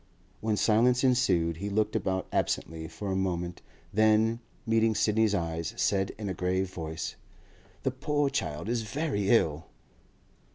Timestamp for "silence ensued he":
0.57-1.69